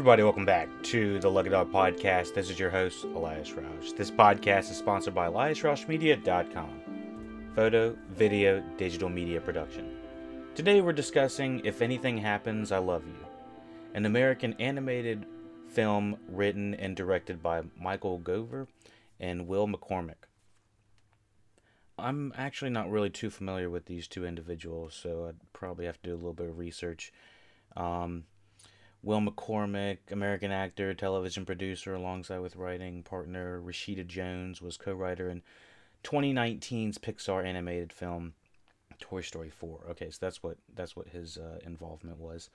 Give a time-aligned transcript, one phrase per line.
[0.00, 2.32] everybody, welcome back to the Lucky Dog Podcast.
[2.32, 3.94] This is your host, Elias Roush.
[3.94, 7.50] This podcast is sponsored by EliasRoushMedia.com.
[7.54, 9.94] Photo, video, digital media production.
[10.54, 13.26] Today we're discussing If Anything Happens, I Love You,
[13.92, 15.26] an American animated
[15.68, 18.68] film written and directed by Michael Govier
[19.20, 20.30] and Will McCormack.
[21.98, 26.08] I'm actually not really too familiar with these two individuals, so I'd probably have to
[26.08, 27.12] do a little bit of research.
[27.76, 28.24] Um,
[29.02, 35.42] Will McCormack, American actor, television producer, alongside with writing partner Rashida Jones, was co-writer in
[36.04, 38.34] 2019's Pixar animated film
[39.00, 39.80] Toy Story 4.
[39.90, 42.50] Okay, so that's what that's what his uh, involvement was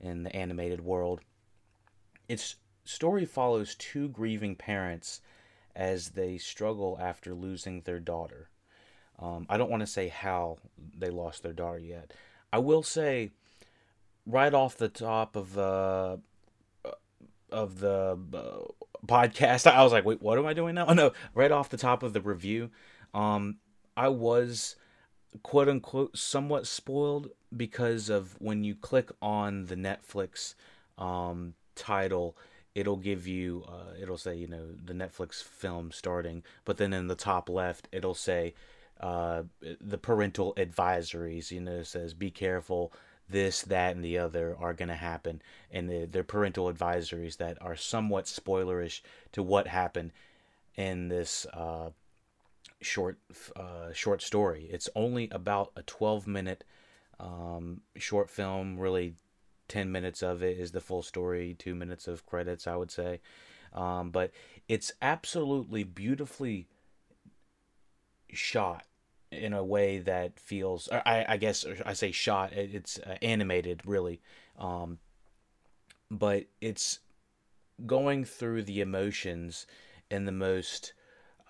[0.00, 1.20] in the animated world.
[2.28, 5.20] Its story follows two grieving parents
[5.76, 8.48] as they struggle after losing their daughter.
[9.18, 10.58] Um, I don't want to say how
[10.96, 12.12] they lost their daughter yet.
[12.52, 13.30] I will say
[14.26, 16.16] right off the top of uh,
[17.50, 21.12] of the uh, podcast, I was like, "Wait, what am I doing now?" Oh, no,
[21.34, 22.70] right off the top of the review,
[23.12, 23.58] um,
[23.96, 24.76] I was
[25.42, 30.54] quote unquote somewhat spoiled because of when you click on the Netflix
[30.98, 32.36] um, title,
[32.74, 37.08] it'll give you, uh, it'll say, you know, the Netflix film starting, but then in
[37.08, 38.54] the top left, it'll say
[39.00, 39.42] uh,
[39.80, 41.50] the parental advisories.
[41.50, 42.92] You know, says, "Be careful."
[43.28, 47.56] This, that, and the other are going to happen, and the, they're parental advisories that
[47.60, 49.00] are somewhat spoilerish
[49.32, 50.12] to what happened
[50.76, 51.90] in this uh,
[52.80, 53.18] short
[53.56, 54.68] uh, short story.
[54.70, 56.64] It's only about a 12 minute
[57.18, 58.78] um, short film.
[58.78, 59.14] Really,
[59.68, 61.54] 10 minutes of it is the full story.
[61.58, 63.20] Two minutes of credits, I would say.
[63.72, 64.30] Um, but
[64.68, 66.68] it's absolutely beautifully
[68.30, 68.84] shot
[69.34, 74.20] in a way that feels I, I guess I say shot it's uh, animated really.
[74.58, 74.98] Um,
[76.10, 77.00] but it's
[77.86, 79.66] going through the emotions
[80.10, 80.92] in the most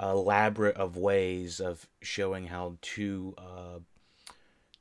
[0.00, 3.78] elaborate of ways of showing how two uh,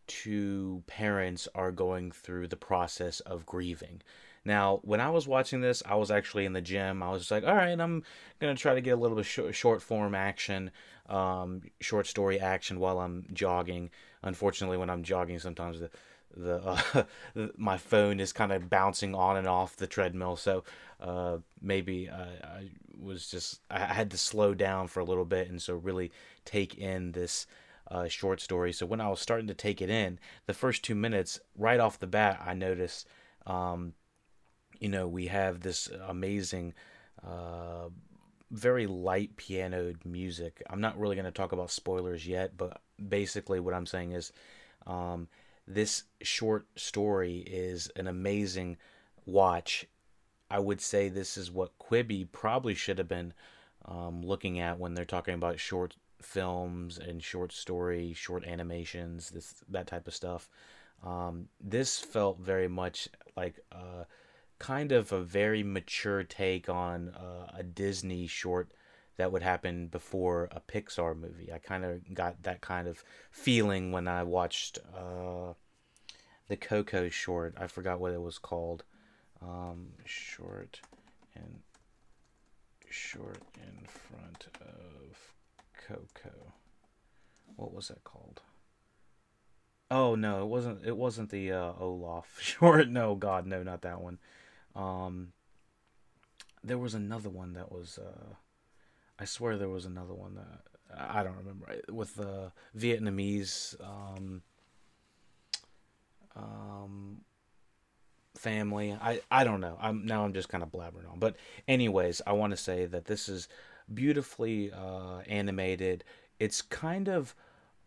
[0.07, 4.01] two parents are going through the process of grieving
[4.45, 7.01] now, when I was watching this, I was actually in the gym.
[7.01, 8.03] I was just like, all right, I'm
[8.39, 10.71] going to try to get a little bit sh- short form action,
[11.07, 13.89] um, short story action while I'm jogging.
[14.21, 15.89] Unfortunately, when I'm jogging, sometimes the
[16.35, 17.03] the, uh,
[17.57, 20.35] my phone is kind of bouncing on and off the treadmill.
[20.35, 20.63] So
[20.99, 25.49] uh, maybe I, I was just I had to slow down for a little bit
[25.49, 26.11] and so really
[26.43, 27.45] take in this
[27.89, 28.73] uh, short story.
[28.73, 31.99] So when I was starting to take it in, the first two minutes, right off
[31.99, 33.07] the bat, I noticed
[33.45, 33.93] um,
[34.83, 36.73] you know, we have this amazing,
[37.25, 37.87] uh,
[38.51, 40.61] very light pianoed music.
[40.69, 44.33] I'm not really going to talk about spoilers yet, but basically, what I'm saying is
[44.85, 45.29] um,
[45.65, 48.75] this short story is an amazing
[49.25, 49.85] watch.
[50.51, 53.33] I would say this is what Quibi probably should have been
[53.85, 59.63] um, looking at when they're talking about short films and short story, short animations, this
[59.69, 60.49] that type of stuff.
[61.05, 63.07] Um, this felt very much
[63.37, 64.03] like uh,
[64.63, 68.71] kind of a very mature take on uh, a Disney short
[69.17, 71.51] that would happen before a Pixar movie.
[71.51, 75.51] I kind of got that kind of feeling when I watched uh,
[76.47, 77.55] the Coco short.
[77.59, 78.85] I forgot what it was called.
[79.41, 80.79] Um, short
[81.35, 81.59] and
[82.89, 85.33] short in front of
[85.85, 86.53] Coco.
[87.57, 88.39] What was that called?
[89.91, 90.85] Oh no, it wasn't.
[90.85, 92.87] It wasn't the uh, Olaf short.
[92.87, 94.19] No, God, no, not that one.
[94.75, 95.33] Um,
[96.63, 97.97] there was another one that was.
[97.97, 98.35] Uh,
[99.19, 100.63] I swear there was another one that
[100.97, 104.41] I don't remember with the Vietnamese um,
[106.35, 107.21] um,
[108.35, 108.97] family.
[108.99, 109.77] I I don't know.
[109.79, 111.19] I'm now I'm just kind of blabbering on.
[111.19, 111.35] But
[111.67, 113.47] anyways, I want to say that this is
[113.93, 116.03] beautifully uh, animated.
[116.39, 117.35] It's kind of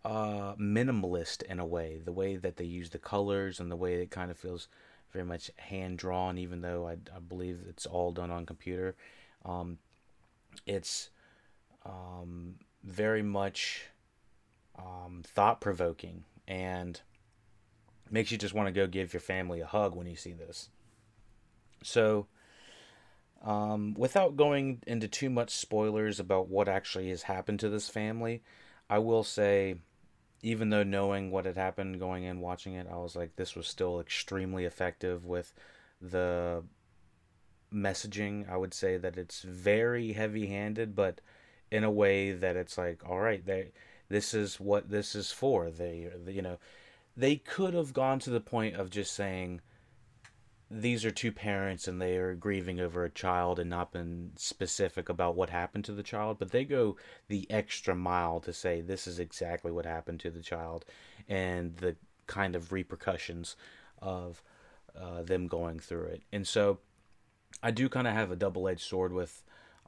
[0.05, 2.01] uh, minimalist in a way.
[2.05, 4.69] The way that they use the colors and the way it kind of feels
[5.17, 8.95] very much hand drawn, even though I, I believe it's all done on computer.
[9.47, 9.79] Um,
[10.67, 11.09] it's
[11.87, 13.85] um, very much
[14.79, 17.01] um, thought provoking and
[18.11, 20.69] makes you just want to go give your family a hug when you see this.
[21.83, 22.27] So,
[23.43, 28.43] um, without going into too much spoilers about what actually has happened to this family,
[28.91, 29.77] I will say
[30.43, 33.67] even though knowing what had happened going in watching it, I was like, this was
[33.67, 35.53] still extremely effective with
[36.01, 36.63] the
[37.73, 38.51] messaging.
[38.51, 41.21] I would say that it's very heavy handed, but
[41.71, 43.73] in a way that it's like, all right, they,
[44.09, 45.71] this is what this is for.
[45.71, 46.59] They, you know,
[47.17, 49.61] they could have gone to the point of just saying,
[50.71, 55.09] these are two parents and they are grieving over a child and not been specific
[55.09, 56.97] about what happened to the child, but they go
[57.29, 60.85] the extra mile to say this is exactly what happened to the child
[61.29, 61.95] and the
[62.27, 63.55] kind of repercussions
[64.03, 64.43] of
[65.01, 66.23] uh, them going through it.
[66.33, 66.79] And so
[67.63, 69.45] I do kind of have a double edged sword with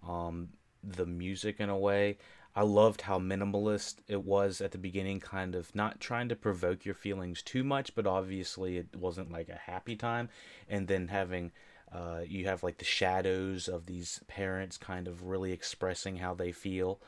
[0.07, 0.51] um,
[0.85, 2.19] the music in a way.
[2.59, 6.85] I loved how minimalist it was at the beginning, kind of not trying to provoke
[6.85, 10.29] your feelings too much, but obviously it wasn't like a happy time.
[10.69, 11.53] And then having,
[11.93, 16.51] uh, you have like the shadows of these parents kind of really expressing how they
[16.51, 17.01] feel.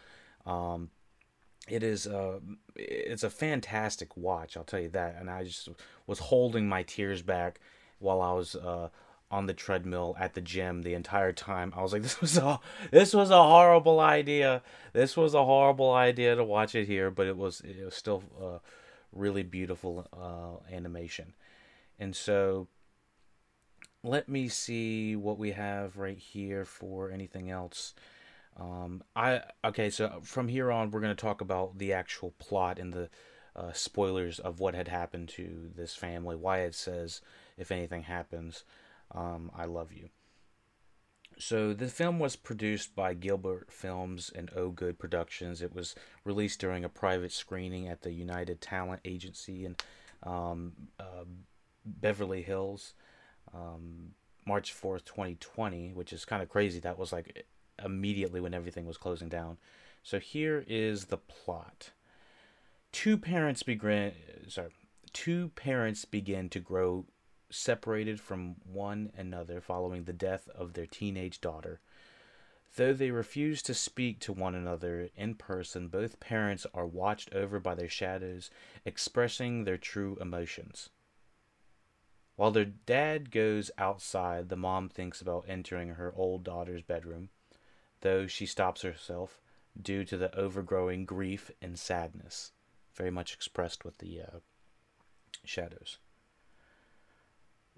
[0.46, 0.90] Um,
[1.68, 2.38] it is a,
[2.76, 5.16] it's a fantastic watch, I'll tell you that.
[5.18, 5.68] And I just
[6.06, 7.58] was holding my tears back
[7.98, 8.90] while I was uh,
[9.30, 11.72] on the treadmill at the gym the entire time.
[11.76, 12.60] I was like, this was a
[12.90, 14.62] this was a horrible idea.
[14.92, 18.22] This was a horrible idea to watch it here, but it was it was still
[18.42, 18.58] uh,
[19.12, 21.34] really beautiful uh, animation.
[21.98, 22.68] And so,
[24.02, 27.94] let me see what we have right here for anything else.
[28.58, 32.92] Um, I okay, so from here on, we're gonna talk about the actual plot and
[32.92, 33.10] the
[33.54, 36.34] uh, spoilers of what had happened to this family.
[36.34, 37.20] Why it says
[37.56, 38.64] if anything happens
[39.14, 40.08] um, I Love You.
[41.38, 45.62] So the film was produced by Gilbert Films and Oh Good Productions.
[45.62, 49.76] It was released during a private screening at the United Talent Agency in
[50.22, 51.24] um, uh,
[51.86, 52.92] Beverly Hills,
[53.54, 54.10] um,
[54.46, 56.78] March fourth, twenty twenty, which is kind of crazy.
[56.78, 57.46] That was like
[57.82, 59.56] immediately when everything was closing down.
[60.02, 61.92] So here is the plot.
[62.92, 64.12] Two parents begin
[64.48, 64.72] sorry,
[65.14, 67.06] two parents begin to grow
[67.50, 71.80] separated from one another following the death of their teenage daughter.
[72.76, 77.58] Though they refuse to speak to one another in person, both parents are watched over
[77.58, 78.50] by their shadows,
[78.84, 80.90] expressing their true emotions.
[82.36, 87.30] While their dad goes outside, the mom thinks about entering her old daughter's bedroom,
[88.00, 89.40] though she stops herself
[89.80, 92.52] due to the overgrowing grief and sadness,
[92.94, 94.38] very much expressed with the uh,
[95.44, 95.98] shadows.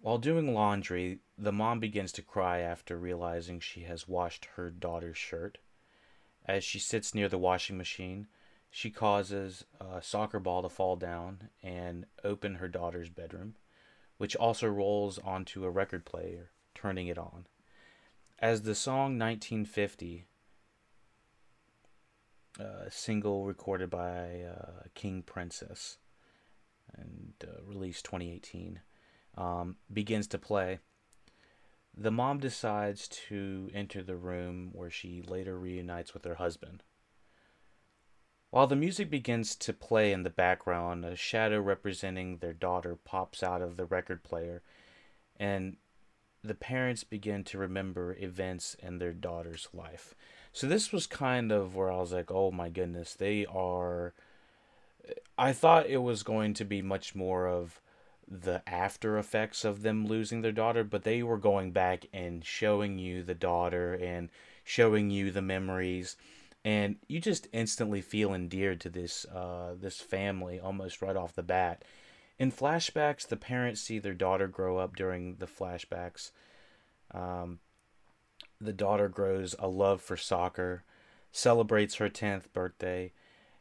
[0.02, 5.16] While doing laundry, the mom begins to cry after realizing she has washed her daughter's
[5.16, 5.58] shirt.
[6.44, 8.26] As she sits near the washing machine,
[8.68, 13.54] she causes a soccer ball to fall down and open her daughter's bedroom,
[14.16, 17.46] which also rolls onto a record player, turning it on.
[18.40, 20.26] As the song 1950,
[22.58, 25.98] a uh, single recorded by uh, King Princess
[26.92, 28.80] and uh, released 2018
[29.36, 30.80] um, begins to play,
[31.96, 36.82] the mom decides to enter the room where she later reunites with her husband.
[38.50, 43.42] While the music begins to play in the background, a shadow representing their daughter pops
[43.42, 44.62] out of the record player,
[45.38, 45.76] and
[46.44, 50.14] the parents begin to remember events in their daughter's life.
[50.52, 54.12] So, this was kind of where I was like, oh my goodness, they are.
[55.38, 57.80] I thought it was going to be much more of
[58.28, 62.98] the after effects of them losing their daughter, but they were going back and showing
[62.98, 64.30] you the daughter and
[64.64, 66.16] showing you the memories,
[66.64, 71.42] and you just instantly feel endeared to this uh, this family almost right off the
[71.42, 71.84] bat.
[72.38, 76.30] In flashbacks, the parents see their daughter grow up during the flashbacks.
[77.12, 77.58] Um,
[78.60, 80.84] the daughter grows a love for soccer,
[81.30, 83.12] celebrates her 10th birthday,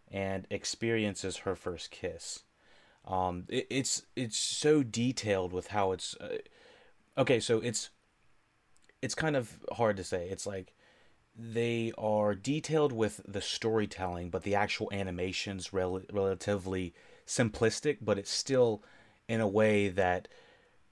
[0.10, 2.44] and experiences her first kiss.
[3.06, 6.16] Um, it, it's it's so detailed with how it's.
[6.16, 6.38] Uh,
[7.18, 7.90] okay, so it's
[9.02, 10.30] it's kind of hard to say.
[10.30, 10.74] It's like
[11.36, 16.94] they are detailed with the storytelling, but the actual animation's rel- relatively
[17.26, 17.98] simplistic.
[18.02, 18.84] But it's still
[19.28, 20.28] in a way that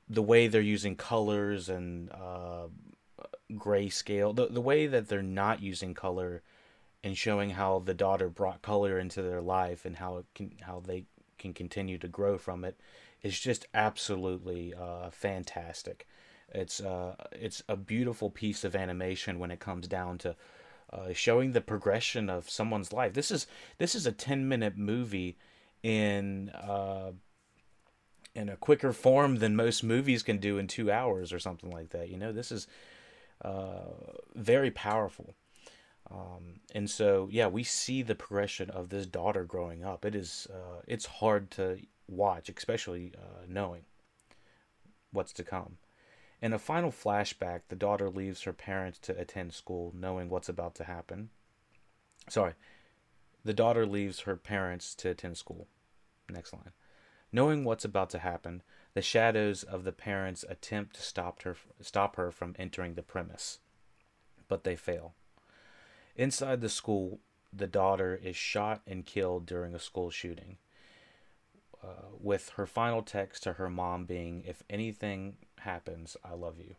[0.08, 2.68] the way they're using colors and uh,
[3.54, 6.42] grayscale, the the way that they're not using color
[7.04, 10.82] and showing how the daughter brought color into their life and how it can how
[10.86, 11.06] they
[11.40, 12.80] can continue to grow from it
[13.24, 16.08] is just absolutely uh, fantastic.
[16.54, 20.36] It's uh, it's a beautiful piece of animation when it comes down to
[20.92, 23.14] uh, showing the progression of someone's life.
[23.14, 25.38] This is this is a ten minute movie
[25.84, 27.12] in uh,
[28.34, 31.90] in a quicker form than most movies can do in two hours or something like
[31.90, 32.10] that.
[32.10, 32.68] You know, this is
[33.44, 33.92] uh,
[34.36, 35.36] very powerful.
[36.12, 40.06] Um, and so, yeah, we see the progression of this daughter growing up.
[40.06, 43.84] It is, uh, it's hard to watch, especially uh, knowing
[45.12, 45.78] what's to come.
[46.42, 50.74] In a final flashback, the daughter leaves her parents to attend school, knowing what's about
[50.76, 51.30] to happen.
[52.30, 52.54] Sorry,
[53.44, 55.68] the daughter leaves her parents to attend school.
[56.30, 56.72] Next line.
[57.32, 58.64] Knowing what's about to happen,
[58.94, 63.60] the shadows of the parents attempt to stop her stop her from entering the premise,
[64.48, 65.14] but they fail.
[66.20, 67.22] Inside the school,
[67.54, 70.58] the daughter is shot and killed during a school shooting.
[71.82, 76.76] Uh, with her final text to her mom being, If anything happens, I love you.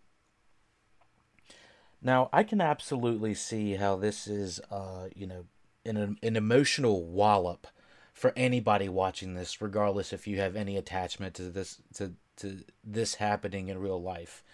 [2.03, 5.47] Now, I can absolutely see how this is, uh, you know,
[5.87, 7.67] an, an emotional wallop
[8.13, 13.15] for anybody watching this, regardless if you have any attachment to this to, to this
[13.15, 14.45] happening in real life.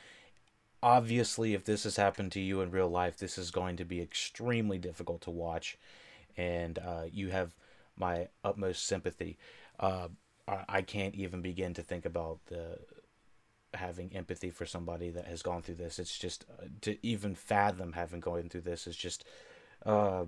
[0.82, 4.00] Obviously, if this has happened to you in real life, this is going to be
[4.00, 5.78] extremely difficult to watch,
[6.36, 7.56] and uh, you have
[7.96, 9.38] my utmost sympathy.
[9.80, 10.08] Uh,
[10.68, 12.78] I can't even begin to think about the
[13.74, 15.98] having empathy for somebody that has gone through this.
[15.98, 19.24] It's just uh, to even fathom having going through this is just
[19.84, 20.24] uh,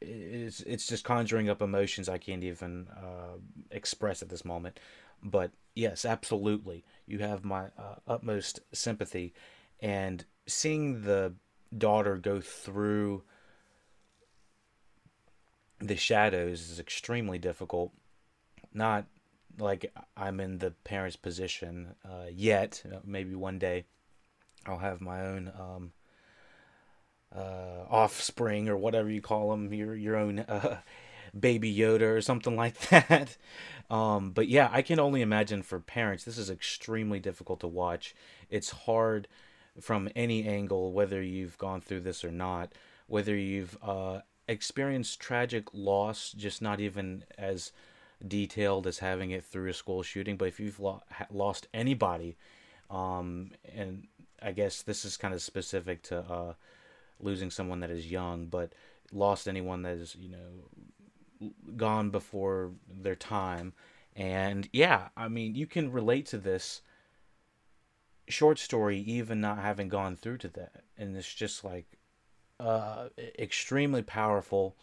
[0.00, 3.38] it's it's just conjuring up emotions I can't even uh,
[3.70, 4.78] express at this moment.
[5.22, 9.34] But yes, absolutely, you have my uh, utmost sympathy,
[9.80, 11.34] and seeing the
[11.76, 13.22] daughter go through
[15.78, 17.92] the shadows is extremely difficult.
[18.72, 19.06] Not
[19.58, 22.82] like I'm in the parent's position uh, yet.
[23.04, 23.84] Maybe one day
[24.66, 25.92] I'll have my own um,
[27.34, 30.78] uh, offspring or whatever you call them, your your own uh,
[31.38, 33.36] baby Yoda or something like that.
[33.90, 38.14] Um, but yeah, I can only imagine for parents, this is extremely difficult to watch.
[38.48, 39.26] It's hard
[39.80, 42.72] from any angle, whether you've gone through this or not,
[43.06, 47.72] whether you've uh, experienced tragic loss, just not even as
[48.26, 52.36] detailed as having it through a school shooting, but if you've lo- lost anybody,
[52.90, 54.06] um, and
[54.42, 56.52] I guess this is kind of specific to uh,
[57.18, 58.72] losing someone that is young, but
[59.12, 60.38] lost anyone that is, you know,
[61.76, 63.72] gone before their time.
[64.14, 66.82] And yeah, I mean, you can relate to this
[68.28, 70.84] short story even not having gone through to that.
[70.96, 71.86] And it's just like
[72.58, 74.76] uh, extremely powerful.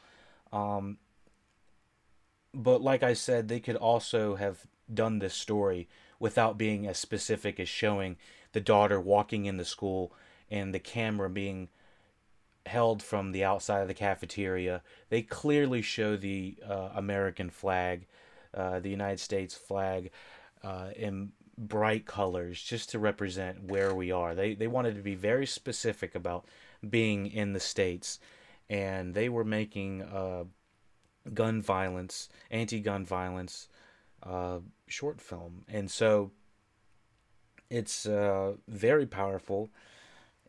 [0.51, 0.97] Um,
[2.53, 5.87] but like I said, they could also have done this story
[6.19, 8.17] without being as specific as showing
[8.53, 10.13] the daughter walking in the school
[10.49, 11.69] and the camera being
[12.67, 14.81] held from the outside of the cafeteria.
[15.09, 18.05] They clearly show the uh, American flag,
[18.53, 20.11] uh, the United States flag,
[20.63, 24.35] uh, in bright colors just to represent where we are.
[24.35, 26.45] They, they wanted to be very specific about
[26.87, 28.19] being in the States,
[28.69, 30.43] and they were making uh,
[31.33, 33.69] gun violence, anti-gun violence
[34.23, 36.31] uh, short film, and so
[37.69, 39.69] it's uh, very powerful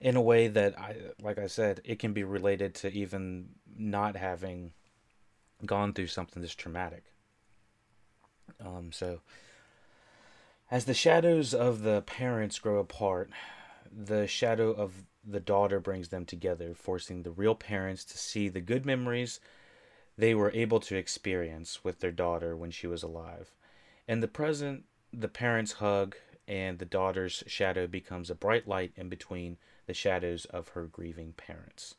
[0.00, 4.16] in a way that I, like I said, it can be related to even not
[4.16, 4.72] having
[5.64, 7.04] gone through something this traumatic.
[8.64, 9.20] Um, so,
[10.70, 13.30] as the shadows of the parents grow apart,
[13.90, 18.60] the shadow of the daughter brings them together, forcing the real parents to see the
[18.60, 19.40] good memories
[20.16, 23.52] they were able to experience with their daughter when she was alive.
[24.06, 29.08] In the present, the parents hug, and the daughter's shadow becomes a bright light in
[29.08, 31.96] between the shadows of her grieving parents.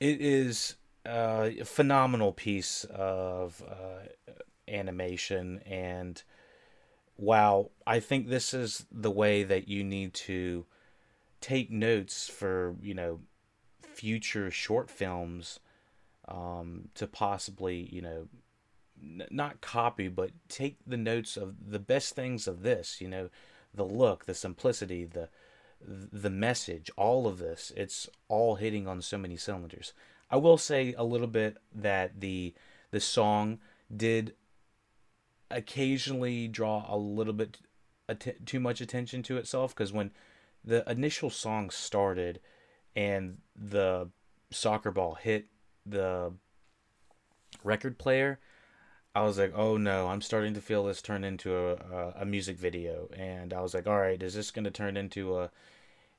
[0.00, 0.74] It is
[1.06, 4.32] a phenomenal piece of uh,
[4.66, 6.20] animation, and
[7.16, 10.66] wow, I think this is the way that you need to
[11.40, 13.20] take notes for, you know,
[13.82, 15.60] future short films
[16.26, 18.28] um, to possibly, you know,
[19.00, 23.28] n- not copy, but take the notes of the best things of this, you know,
[23.74, 25.28] the look, the simplicity, the
[25.86, 29.92] the message, all of this, it's all hitting on so many cylinders.
[30.30, 32.54] I will say a little bit that the
[32.90, 33.58] the song
[33.94, 34.34] did
[35.50, 37.58] occasionally draw a little bit
[38.08, 40.12] att- too much attention to itself because when
[40.64, 42.40] the initial song started
[42.96, 44.08] and the
[44.50, 45.46] soccer ball hit
[45.84, 46.32] the
[47.62, 48.38] record player,
[49.14, 52.24] I was like, oh no, I'm starting to feel this turn into a, a, a
[52.24, 53.08] music video.
[53.16, 55.50] And I was like, all right, is this going to turn into a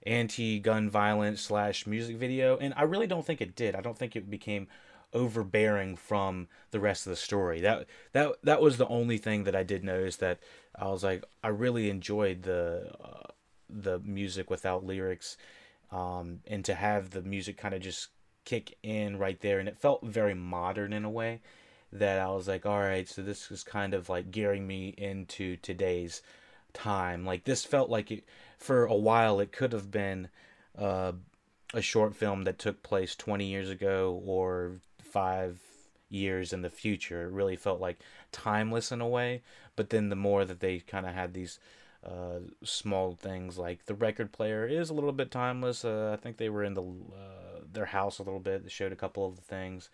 [0.06, 2.58] anti-gun violence slash music video?
[2.58, 3.76] And I really don't think it did.
[3.76, 4.68] I don't think it became
[5.14, 7.60] overbearing from the rest of the story.
[7.62, 10.40] That that that was the only thing that I did notice that
[10.78, 13.32] I was like, I really enjoyed the uh,
[13.70, 15.36] the music without lyrics,
[15.92, 18.10] um, and to have the music kind of just
[18.46, 21.42] kick in right there and it felt very modern in a way
[22.00, 25.58] that I was like all right so this is kind of like gearing me into
[25.58, 26.22] today's
[26.74, 28.24] time like this felt like it
[28.58, 30.30] for a while it could have been
[30.78, 31.14] uh,
[31.74, 35.60] a short film that took place 20 years ago or 5
[36.10, 37.24] years in the future.
[37.24, 38.00] It really felt like
[38.32, 39.42] timeless in a way.
[39.76, 41.60] But then the more that they kind of had these
[42.06, 45.84] uh, small things like the record player is a little bit timeless.
[45.84, 48.64] Uh, I think they were in the uh, their house a little bit.
[48.64, 49.90] They showed a couple of the things.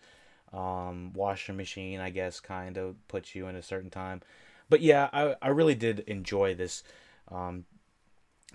[0.52, 4.20] Um, washer machine, I guess, kind of puts you in a certain time.
[4.68, 6.82] But yeah, I, I really did enjoy this
[7.30, 7.64] um,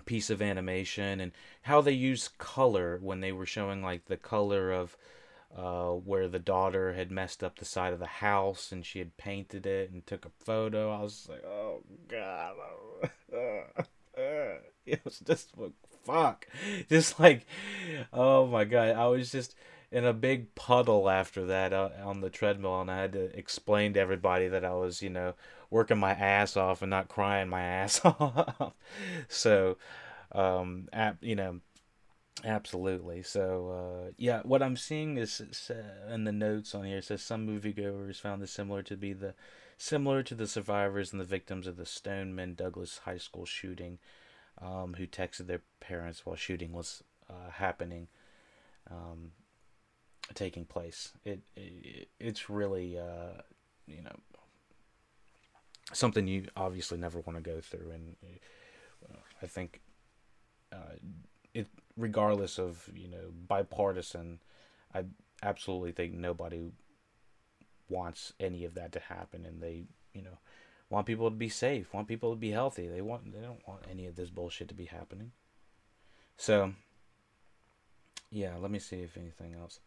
[0.04, 4.72] piece of animation and how they use color when they were showing like the color
[4.72, 4.96] of
[5.56, 9.16] uh, where the daughter had messed up the side of the house and she had
[9.16, 10.90] painted it and took a photo.
[10.92, 12.54] I was like, oh god,
[14.86, 15.52] it was just
[16.04, 16.46] fuck,
[16.88, 17.46] just like,
[18.12, 19.54] oh my god, I was just
[19.90, 23.94] in a big puddle after that uh, on the treadmill, and I had to explain
[23.94, 25.34] to everybody that I was, you know,
[25.70, 28.74] working my ass off and not crying my ass off.
[29.28, 29.78] so,
[30.32, 30.88] um,
[31.20, 31.60] you know,
[32.44, 33.22] absolutely.
[33.22, 33.70] So,
[34.08, 35.40] uh, yeah, what I'm seeing is
[35.70, 39.34] uh, in the notes on here says some moviegoers found this similar to be the
[39.78, 43.98] similar to the survivors and the victims of the Stoneman Douglas High School shooting,
[44.60, 48.08] um, who texted their parents while shooting was uh, happening.
[48.90, 49.32] Um,
[50.34, 51.12] taking place.
[51.24, 53.42] It, it it's really uh,
[53.86, 54.16] you know
[55.92, 58.16] something you obviously never want to go through, and
[59.04, 59.80] uh, I think
[60.72, 60.96] uh,
[61.54, 61.66] it
[61.96, 64.40] regardless of you know bipartisan,
[64.94, 65.04] I
[65.42, 66.70] absolutely think nobody
[67.88, 70.38] wants any of that to happen, and they you know
[70.90, 72.88] want people to be safe, want people to be healthy.
[72.88, 75.32] They want they don't want any of this bullshit to be happening.
[76.36, 76.72] So
[78.30, 79.80] yeah, let me see if anything else.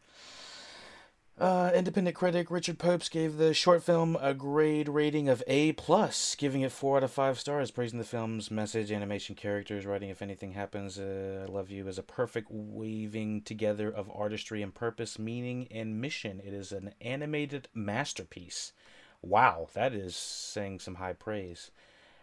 [1.40, 6.36] Uh, independent critic Richard Propes gave the short film a grade rating of A plus,
[6.36, 10.10] giving it four out of five stars, praising the film's message, animation, characters, writing.
[10.10, 14.74] If anything happens, uh, I love you as a perfect weaving together of artistry and
[14.74, 16.42] purpose, meaning and mission.
[16.46, 18.74] It is an animated masterpiece.
[19.24, 21.72] Wow, that is saying some high praise.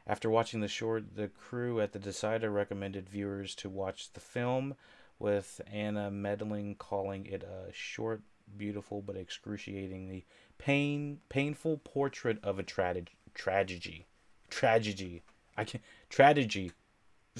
[0.06, 4.76] After watching the short, the crew at the Decider recommended viewers to watch the film
[5.18, 8.22] with Anna Medling calling it a short,
[8.56, 10.24] beautiful, but excruciatingly
[10.58, 12.94] pain painful portrait of a tra-
[13.34, 14.06] tragedy.
[14.50, 15.22] Tragedy.
[15.56, 16.72] I can tragedy.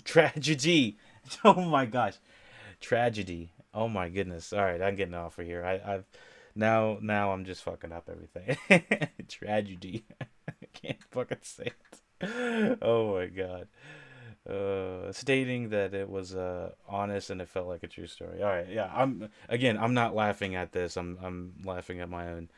[0.05, 0.99] Tragedy.
[1.45, 2.14] Oh my gosh.
[2.81, 3.51] Tragedy.
[3.75, 4.53] Oh my goodness.
[4.55, 5.62] All right, I'm getting off of here.
[5.62, 6.05] I, I've
[6.55, 8.57] now now I'm just fucking up everything.
[9.29, 10.07] Tragedy.
[10.49, 11.73] I can't fucking say
[12.23, 12.79] it.
[12.81, 13.69] Oh my god
[14.49, 18.43] uh, stating that it was uh, honest and it felt like a true story.
[18.43, 18.91] All right, yeah.
[18.95, 19.77] I'm again.
[19.77, 20.97] I'm not laughing at this.
[20.97, 22.49] I'm I'm laughing at my own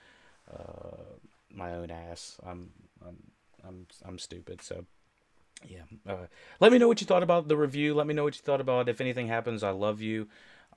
[0.49, 1.19] uh,
[1.53, 2.37] my own ass.
[2.47, 2.71] I'm
[3.05, 3.17] I'm
[3.67, 4.63] I'm I'm stupid.
[4.63, 4.85] So
[5.67, 5.83] yeah.
[6.09, 6.27] Uh,
[6.61, 7.93] let me know what you thought about the review.
[7.93, 9.65] Let me know what you thought about if anything happens.
[9.65, 10.29] I love you.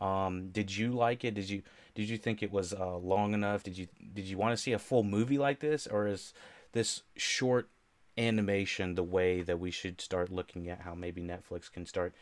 [0.02, 1.36] Um, did you like it?
[1.36, 1.62] Did you
[1.94, 3.62] did you think it was uh, long enough?
[3.62, 6.34] Did you did you want to see a full movie like this, or is
[6.72, 7.70] this short
[8.18, 12.14] animation the way that we should start looking at how maybe Netflix can start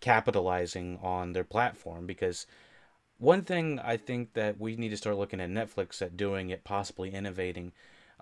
[0.00, 2.46] capitalizing on their platform because
[3.18, 6.64] one thing I think that we need to start looking at Netflix at doing it,
[6.64, 7.72] possibly innovating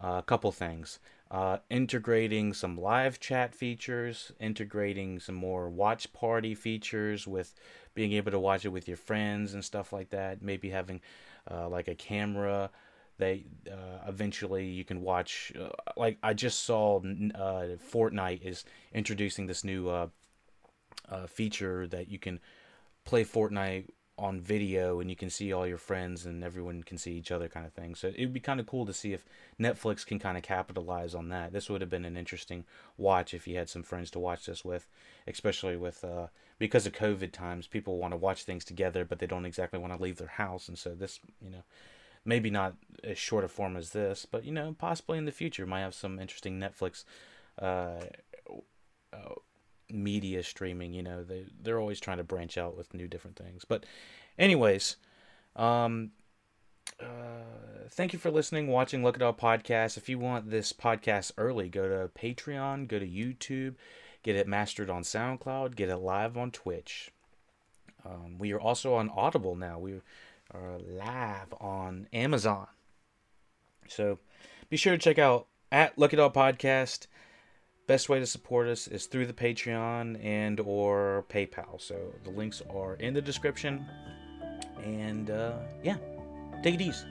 [0.03, 0.99] uh, a couple things.
[1.31, 7.55] Uh, integrating some live chat features, integrating some more watch party features with
[7.95, 10.43] being able to watch it with your friends and stuff like that.
[10.43, 11.01] Maybe having
[11.51, 12.71] uh, like a camera
[13.19, 19.47] they uh, eventually you can watch uh, like i just saw uh, fortnite is introducing
[19.47, 20.09] this new uh,
[21.09, 22.41] uh, feature that you can
[23.05, 23.87] play fortnite
[24.19, 27.49] on video and you can see all your friends and everyone can see each other
[27.49, 27.95] kind of thing.
[27.95, 29.25] So it would be kind of cool to see if
[29.59, 31.53] netflix can kind of capitalize on that.
[31.53, 32.65] This would have been an interesting
[32.99, 34.87] watch if you had some friends to watch this with
[35.27, 36.27] especially with uh,
[36.59, 39.93] because of covid times people want to watch things together but they don't exactly want
[39.97, 40.69] to leave their house.
[40.69, 41.63] And so this you know
[42.25, 45.67] maybe not as short a form as this, but you know, possibly in the future
[45.67, 47.05] might have some interesting Netflix
[47.61, 48.01] uh,
[49.13, 49.35] uh,
[49.91, 50.93] media streaming.
[50.93, 53.65] You know, they they're always trying to branch out with new different things.
[53.65, 53.85] But,
[54.39, 54.97] anyways,
[55.57, 56.13] um,
[57.01, 59.97] uh, thank you for listening, watching Look at Up podcast.
[59.97, 63.75] If you want this podcast early, go to Patreon, go to YouTube,
[64.23, 67.11] get it mastered on SoundCloud, get it live on Twitch.
[68.05, 69.79] Um, we are also on Audible now.
[69.79, 70.01] We
[70.55, 72.67] are live on Amazon.
[73.89, 74.19] So
[74.71, 77.07] be sure to check out at Look It All Podcast.
[77.87, 81.81] Best way to support us is through the Patreon and or PayPal.
[81.81, 83.85] So the links are in the description.
[84.85, 85.97] And uh, yeah,
[86.63, 87.07] take it easy.